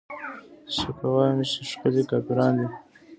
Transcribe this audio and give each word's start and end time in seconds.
زه 0.71 0.71
شکه 0.77 1.05
وايمه 1.13 1.45
چې 1.51 1.61
ښکلې 1.69 2.03
کافران 2.11 2.53
دي 2.59 2.67